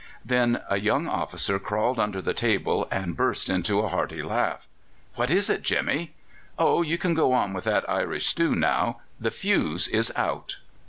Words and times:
Then 0.25 0.63
a 0.67 0.79
young 0.79 1.07
officer 1.07 1.59
crawled 1.59 1.99
under 1.99 2.23
the 2.23 2.33
table 2.33 2.87
and 2.89 3.15
burst 3.15 3.49
into 3.51 3.81
a 3.81 3.87
hearty 3.87 4.23
laugh. 4.23 4.67
"What 5.13 5.29
is 5.29 5.47
it, 5.47 5.61
Jimmy?" 5.61 6.13
"Oh, 6.57 6.81
you 6.81 6.97
can 6.97 7.13
go 7.13 7.33
on 7.33 7.53
with 7.53 7.65
that 7.65 7.87
Irish 7.87 8.25
stew 8.25 8.55
now. 8.55 8.97
The 9.19 9.29
fuse 9.29 9.87
is 9.87 10.11
out." 10.15 10.57